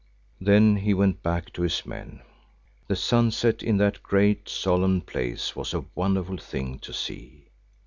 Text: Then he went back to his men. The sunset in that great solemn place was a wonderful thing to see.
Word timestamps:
Then 0.39 0.77
he 0.77 0.95
went 0.95 1.21
back 1.21 1.53
to 1.53 1.61
his 1.61 1.85
men. 1.85 2.23
The 2.87 2.95
sunset 2.95 3.61
in 3.61 3.77
that 3.77 4.01
great 4.01 4.49
solemn 4.49 5.01
place 5.01 5.55
was 5.55 5.75
a 5.75 5.85
wonderful 5.93 6.37
thing 6.37 6.79
to 6.79 6.91
see. 6.91 7.49